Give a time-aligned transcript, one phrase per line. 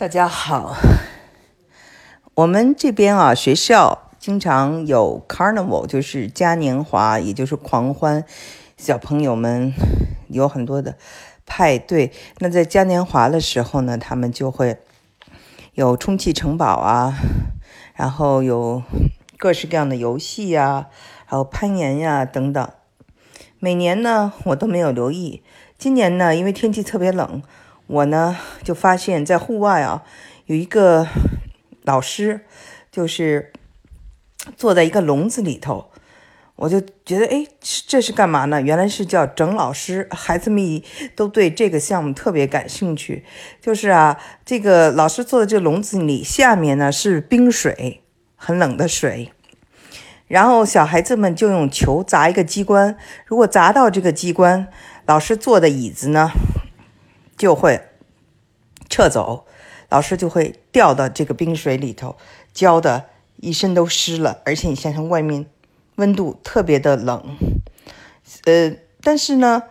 [0.00, 0.76] 大家好，
[2.32, 8.24] 我们这边啊，学校经常有 carnival，就是嘉年华，也就是狂欢。
[8.78, 9.74] 小朋友们
[10.28, 10.96] 有很多的
[11.44, 12.12] 派对。
[12.38, 14.78] 那在嘉年华的时候呢，他们就会
[15.74, 17.18] 有充气城堡啊，
[17.94, 18.82] 然后有
[19.36, 20.86] 各式各样的游戏呀，
[21.26, 22.66] 还有攀岩呀等等。
[23.58, 25.42] 每年呢，我都没有留意。
[25.76, 27.42] 今年呢，因为天气特别冷。
[27.90, 30.04] 我呢就发现，在户外啊，
[30.46, 31.08] 有一个
[31.82, 32.42] 老师，
[32.92, 33.52] 就是
[34.56, 35.90] 坐在一个笼子里头，
[36.54, 37.44] 我就觉得，哎，
[37.88, 38.62] 这是干嘛呢？
[38.62, 40.80] 原来是叫整老师，孩子们
[41.16, 43.24] 都对这个项目特别感兴趣。
[43.60, 48.02] 就是啊，这个老师坐在这个笼子里，下面呢是冰水，
[48.36, 49.32] 很冷的水，
[50.28, 54.68] 然后小孩子们就用球砸一个机关，如果砸到这个机关，
[55.06, 56.30] 老师坐的椅子呢。
[57.40, 57.80] 就会
[58.90, 59.46] 撤走，
[59.88, 62.16] 老师就会掉到这个冰水里头，
[62.52, 63.06] 浇的
[63.36, 64.42] 一身都湿了。
[64.44, 65.46] 而且你想想，外面
[65.94, 67.38] 温度特别的冷，
[68.44, 69.62] 呃，但是呢，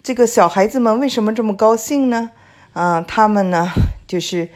[0.00, 2.30] 这个小孩子们为什么这么高兴呢？
[2.72, 3.68] 啊，他们呢，
[4.06, 4.50] 就是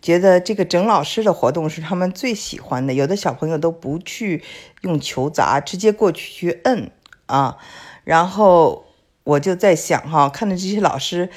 [0.00, 2.94] 觉得这个整老师的活动是他们最喜欢的。
[2.94, 4.42] 有的小朋友都不去
[4.80, 6.90] 用球砸，直接过去去摁
[7.26, 7.58] 啊。
[8.04, 8.85] 然后
[9.26, 11.28] 我就在想哈，看着这些老师。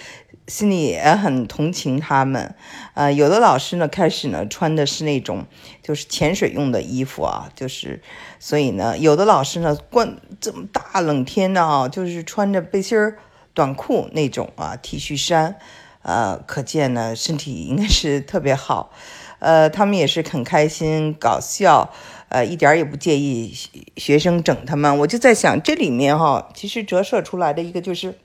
[0.47, 2.55] 心里也很同情他们，
[2.95, 5.45] 呃，有的老师呢，开始呢穿的是那种
[5.83, 8.01] 就是潜水用的衣服啊，就是，
[8.39, 13.19] 所以呢，有的老师呢，关这么大冷天的啊，就是穿着背心儿、
[13.53, 15.59] 短裤那种啊，T 恤衫，
[16.01, 18.91] 呃，可见呢身体应该是特别好，
[19.39, 21.91] 呃，他们也是很开心、搞笑，
[22.29, 23.53] 呃，一点也不介意
[23.97, 24.97] 学生整他们。
[24.99, 28.17] 我就在想，这里面哈，其实折射出来的一个就是。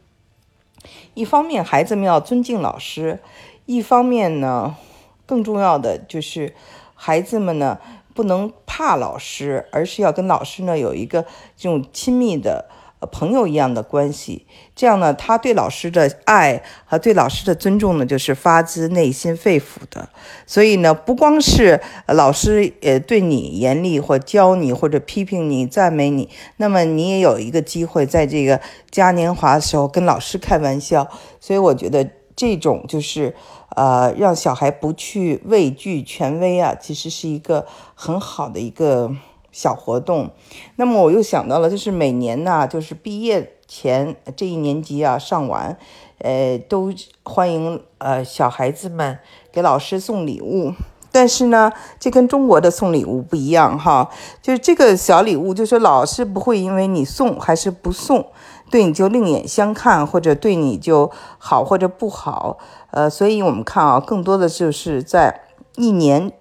[1.14, 3.18] 一方面，孩子们要尊敬老师；
[3.66, 4.76] 一方面呢，
[5.24, 6.54] 更重要的就是
[6.94, 7.78] 孩子们呢
[8.12, 11.22] 不能怕老师，而是要跟老师呢有一个
[11.56, 12.68] 这种亲密的。
[13.06, 20.08] 朋友一样的关系，这样呢，他对老师的爱和对老师的尊重呢，就是发自内心肺腑的。
[20.46, 28.60] 所以呢，不光是老师呃对你严厉或教你或者批评你赞美你，那么你也有一个机会在这个
[28.90, 31.08] 嘉年华的时候跟老师开玩笑。
[31.40, 33.34] 所以我觉得这种就是
[33.76, 39.14] 呃让小孩不去畏惧权威啊，其实是一个很好的一个。
[39.54, 40.30] 小活动，
[40.74, 45.78] 那么我又想到了，就是每年呢，就是毕业前这一年级啊上完，
[46.18, 46.92] 呃，都
[47.22, 49.16] 欢迎呃小孩子们
[49.52, 50.72] 给老师送礼物。
[51.12, 54.10] 但是呢，这跟中国的送礼物不一样哈，
[54.42, 58.26] 就是这个小礼物，就是老师不会因为你送还是不送，
[58.72, 62.58] 对你就另眼相看，或者对你就好或者不好。
[62.90, 65.42] 呃，所以我们看啊，更多的就是在
[65.76, 66.32] 一年。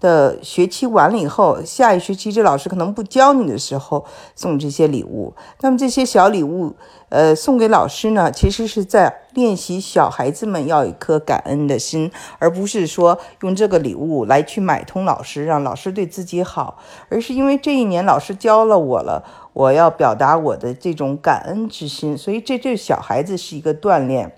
[0.00, 4.04] 的学期完了以后，下一学期这老师可能不教你的时候
[4.34, 5.34] 送这些礼物。
[5.60, 6.76] 那么这些小礼物，
[7.08, 16.78] 呃，送给老师呢，其实是在练习小孩子们要一颗感恩的心，而不是说用这个礼物来去买通老师，让老师对自己好，
[17.08, 22.16] 而是因为这一年老师教了我了，我要表达我的这种感恩之心。
[22.16, 24.32] 所以这对小孩子是一个锻炼，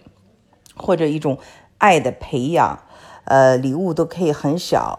[0.77, 1.37] 或者一种
[1.77, 2.79] 爱的培养。
[3.25, 4.99] 呃，礼物都可以很小。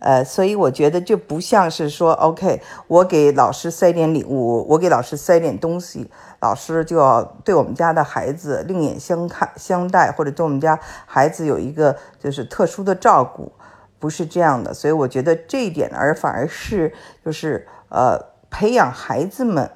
[0.00, 6.08] 呃，所以我觉得就不像是说，OK，我给老师塞点礼物，我给老师塞点东西，
[6.40, 13.50] 老师就要对我们家的孩子另眼相看相待，或者对我们家孩子有一个就是特殊的照顾，
[13.98, 14.72] 不是这样的。
[14.72, 16.94] 所以我觉得这一点，而反而是
[17.24, 18.16] 就是呃
[18.50, 19.68] 培养孩子们，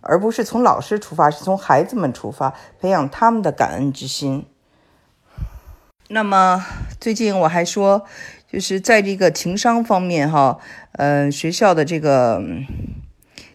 [0.00, 4.44] 而不是从老师出发，是从孩子们出发，培养他们的感恩之心。
[6.08, 6.66] 那么
[7.00, 8.04] 最近我还说。
[8.52, 10.58] 就是在这个情商方面，哈，
[10.98, 12.42] 嗯，学校的这个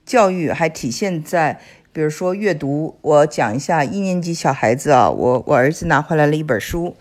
[0.03, 1.59] 教育还体现在，
[1.93, 2.97] 比如说阅读。
[3.03, 6.95] 我讲一下一年级小孩子啊，我我儿子拿回来了一本书，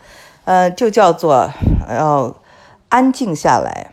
[0.45, 1.51] 呃，就叫做
[1.89, 2.37] 要
[2.91, 3.91] 安静下来。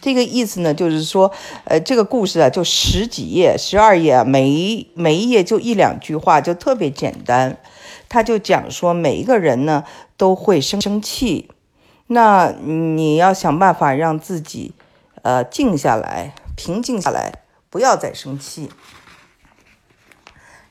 [0.00, 1.30] 这个意思呢，就是说，
[1.64, 7.58] 呃，这个故事啊，就十几页，十二页，每一每一页就一两句话，就特别简单。
[8.08, 9.84] 他就讲说，每一个人呢
[10.16, 11.50] 都会生生气。
[12.08, 14.74] 那你要想办法让自己，
[15.22, 18.70] 呃，静下来，平静下来，不要再生气。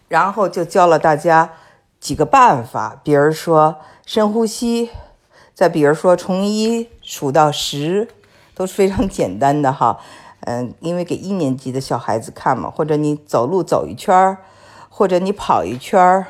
[0.07, 1.53] 然后就教了大家
[1.99, 4.89] 几个办法，比如说深呼吸，
[5.53, 8.07] 再比如说从一数到十，
[8.55, 9.99] 都是非常简单的哈。
[10.41, 14.37] 嗯，因为给一年级的小孩子看嘛，或者你走路走一圈儿，
[14.89, 16.25] 或者你跑一圈儿，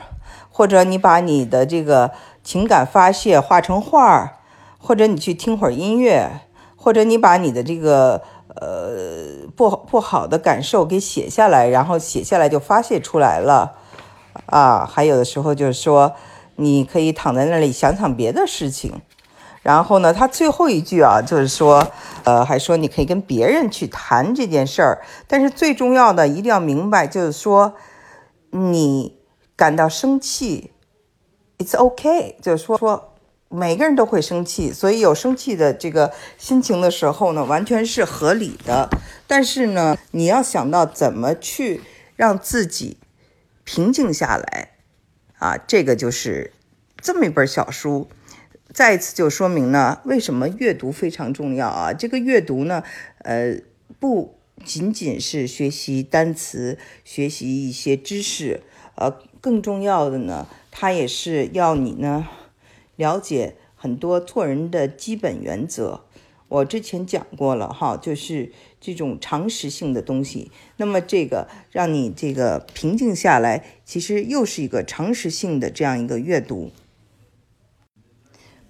[0.52, 2.12] 或者你把你的这个
[2.44, 4.37] 情感发泄画成画儿。
[4.78, 6.42] 或者你去听会儿音乐，
[6.76, 8.22] 或者你把你的这个
[8.56, 13.78] 呃不不好的感受给写下来，然后写下来就发泄出来了
[14.46, 14.86] 啊。
[14.86, 16.14] 还有的时候就是说，
[16.56, 19.02] 你可以躺在那里想想别的事情。
[19.64, 21.86] 然后呢，他最后一句啊，就是说，
[22.24, 27.74] 呃，还说你可以跟别人去谈这件事儿，但是最重要的一定要明白，就是说，
[28.52, 29.18] 你
[29.58, 30.72] 感到生气
[31.58, 33.16] ，it's okay，就是说说
[33.50, 38.90] 每个人都会生气，所以有生气的这个心情的时候呢，完全是合理的。
[39.26, 41.82] 但是呢，你要想到怎么去
[42.16, 42.98] 让自己
[43.64, 44.72] 平静下来
[45.38, 46.52] 啊，这个就是
[47.02, 48.10] 这么一本小书。
[48.74, 51.94] 再一次就说明呢，为什么阅读非常重要啊？
[51.94, 52.84] 这个阅读呢，
[53.20, 53.56] 呃，
[53.98, 58.62] 不仅仅是学习单词、学习一些知识，
[58.96, 59.10] 呃，
[59.40, 62.28] 更重要的呢，它也是要你呢
[62.98, 66.02] 了解很多做人的基本原则。
[66.50, 70.50] 我之前讲过了哈，就是这种常识性的东西。
[70.78, 76.72] 那么这个让你这个平静下来，其实又是一个常识性的这样一个阅读。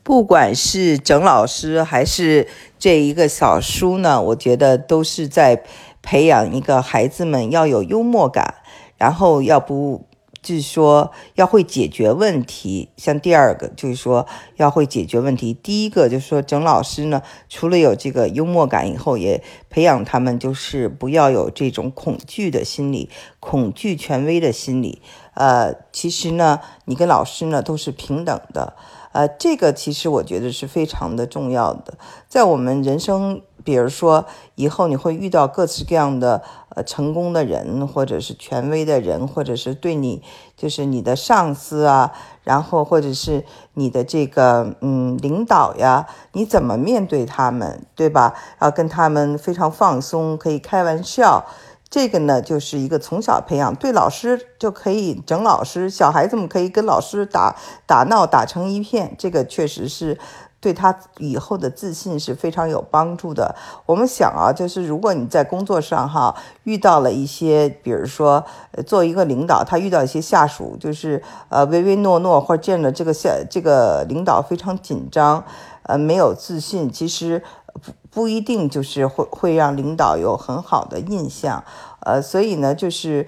[0.02, 2.48] 不管是整老师还是
[2.80, 5.64] 这一个小书呢，我觉得都是在
[6.02, 8.56] 培养一个孩子们要有幽默感，
[8.98, 10.07] 然后要不
[10.56, 12.90] 是说要会解决问题。
[12.98, 23.10] 像第二个就是说要会解决问题，第一个就是说整老师呢，除了有这个幽默感以后，也培养他们就是不要有这种恐惧的心理，
[23.40, 25.02] 恐惧权威的心理。
[25.34, 28.74] 呃，其实呢，你跟老师呢都是平等的。
[29.14, 31.98] 呃，这个其实我觉得是非常的重要的，
[32.28, 36.44] 在我们人生，比如说以后你会遇到各式各样的
[36.78, 40.22] 呃成功的人，或者是权威的人，或者是对你
[40.56, 42.14] 就是你的上司啊，
[42.44, 43.44] 然后或者是
[43.74, 48.36] 你的这个嗯领导呀，你怎么面对他们，对吧？
[48.62, 51.48] 要跟他们非常放松，可以开玩笑。
[51.90, 60.20] 这个呢，就是一个从小培养，对老师就可以整老师，小孩子们可以跟老师打打闹打成一片，这个确实是
[60.60, 63.56] 对他以后的自信是非常有帮助的。
[63.86, 68.44] 我们想啊，就是如果你在工作上哈遇到了一些，比如说
[68.86, 75.44] 做一个领导，他遇到一些下属就是呃唯唯诺诺，或者见了这个下这个领导非常紧张，
[75.84, 77.44] 呃没有自信，其实。
[77.80, 81.64] 不不一定就是会会让领导有很好的印象，
[82.00, 83.28] 呃，所以呢，就是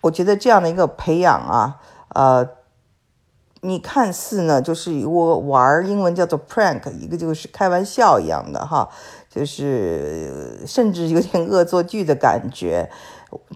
[0.00, 1.76] 我觉得这样的一个培养啊，
[2.08, 2.44] 呃，
[3.66, 8.88] 你看似呢就是我玩英文叫做 prank，一个就是开玩笑一样的哈，
[9.28, 12.90] 就是甚至有点恶作剧的感觉。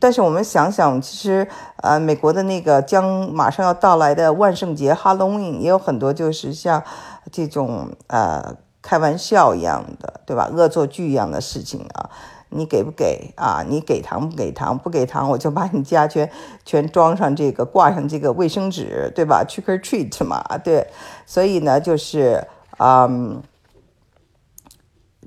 [0.01, 1.47] 但是我们想想，其实
[1.77, 6.83] 呃，美国的那个将马上要到来的万圣节 Halloween 也有很多就是像
[7.31, 8.57] 这种呃。
[8.83, 10.51] 开玩笑一样的，对吧？
[10.51, 12.09] 恶作剧一样的事情啊，
[12.51, 13.65] 你给不给啊？
[13.67, 14.79] 你给糖不给糖？
[14.79, 16.31] 不给糖，我就把你家全
[16.65, 20.87] 全装上这个，挂上这个卫生纸，对吧？Trick or treat 嘛，对。
[21.27, 22.47] 所以呢，就是
[22.79, 23.43] 嗯，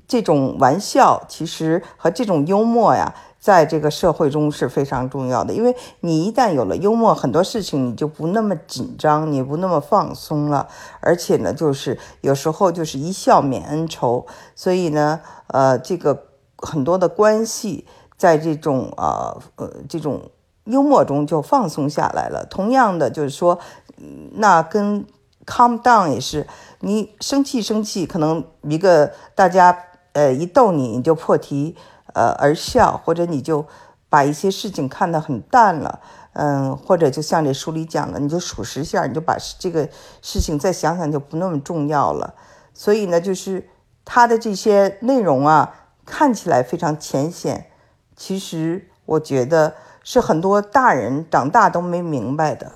[0.08, 3.14] 这种玩笑其实和这种幽默呀。
[3.44, 10.66] 在这个社会中是非常重要的，因为你一旦有了幽默，很多事情你就不那么紧张，你不那么放松了，
[11.02, 14.26] 而且呢，就是有时候就是一笑泯恩仇，
[14.56, 16.28] 所以呢，呃，这个
[16.64, 17.86] 很多的关系
[18.18, 20.32] 在这种呃呃这种
[20.64, 22.46] 幽默中就放松下来了。
[22.50, 23.60] 同样的，就是说，
[24.32, 25.06] 那跟
[25.46, 26.48] calm down 也是，
[26.80, 29.78] 你生气生气，可能一个大家
[30.14, 31.76] 呃一逗你，你就破题。
[32.16, 33.66] 呃，而笑，或者你就
[34.08, 36.00] 把一些事情看得很淡了，
[36.34, 39.90] 嗯，或者就像这书里讲的，你就数十下，你就把这个
[40.22, 42.36] 事情再想想就不那么重要了。
[42.72, 43.68] 所以呢，就是
[44.06, 47.68] 他的这些内容啊，看起来非常浅显，
[48.16, 52.72] 其实我觉得是很多大人长大都没明白的。